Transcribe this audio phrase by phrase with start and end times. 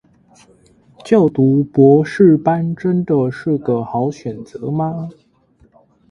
[1.05, 5.09] 就讀博士班真的是個好選擇嗎